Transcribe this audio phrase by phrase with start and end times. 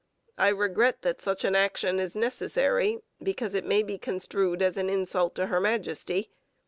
[0.39, 4.89] I regret that such an action is necessary, because it may be construed as an
[4.89, 6.31] insult to Her Majesty.